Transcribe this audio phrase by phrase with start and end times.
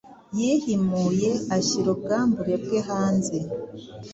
[0.37, 3.37] yihimuye ashyira ubwambure bwe hanze